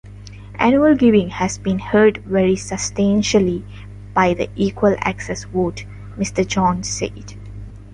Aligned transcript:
"Annual 0.55 0.95
giving 0.95 1.29
has 1.29 1.59
been 1.59 1.77
hurt 1.77 2.17
very 2.25 2.55
substantially 2.55 3.63
by 4.15 4.33
the 4.33 4.49
equal-access 4.55 5.43
vote," 5.43 5.85
Mr. 6.17 6.43
Jones 6.47 6.89
said. 6.89 7.35